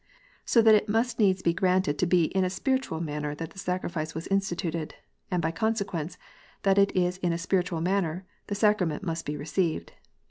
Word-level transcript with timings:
So 0.45 0.63
that 0.63 0.73
it 0.73 0.89
must 0.89 1.19
needs 1.19 1.43
be 1.43 1.53
granted 1.53 1.99
to 1.99 2.07
be 2.07 2.23
in 2.33 2.43
a 2.43 2.49
spiritual 2.49 3.01
manner 3.01 3.35
that 3.35 3.51
the 3.51 3.59
Sacrament 3.59 4.15
was 4.15 4.25
instituted, 4.29 4.95
and 5.29 5.43
by 5.43 5.51
consequence 5.51 6.17
that 6.63 6.79
it 6.79 6.91
is 6.95 7.17
in 7.17 7.33
a 7.33 7.37
spiritual 7.37 7.81
manner 7.81 8.25
the 8.47 8.55
sacrament 8.55 9.03
must 9.03 9.27
be 9.27 9.37
received. 9.37 9.93